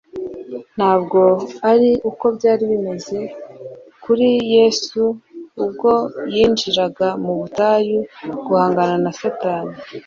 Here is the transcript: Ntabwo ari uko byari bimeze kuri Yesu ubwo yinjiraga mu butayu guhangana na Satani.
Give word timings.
Ntabwo 0.75 1.21
ari 1.71 1.91
uko 2.09 2.25
byari 2.37 2.63
bimeze 2.71 3.19
kuri 4.03 4.27
Yesu 4.55 5.01
ubwo 5.63 5.91
yinjiraga 6.33 7.07
mu 7.23 7.33
butayu 7.39 7.99
guhangana 8.45 8.95
na 9.03 9.11
Satani. 9.19 9.75